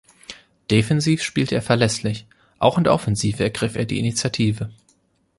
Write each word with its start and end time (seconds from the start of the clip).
Defensiv 0.71 1.21
spielte 1.21 1.53
er 1.53 1.61
verlässlich, 1.61 2.25
auch 2.57 2.79
in 2.79 2.85
der 2.85 2.93
Offensive 2.95 3.43
ergriff 3.43 3.75
er 3.75 3.85
die 3.85 3.99
Initiative. 3.99 4.71